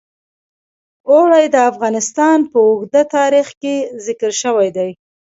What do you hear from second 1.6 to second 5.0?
افغانستان په اوږده تاریخ کې ذکر شوی دی.